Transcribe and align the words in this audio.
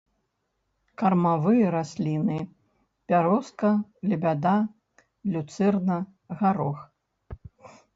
Кармавыя 1.01 1.65
расліны 1.75 2.39
бярозка, 3.13 3.71
лебяда, 4.13 4.57
люцэрна, 5.37 6.05
гарох. 6.43 6.79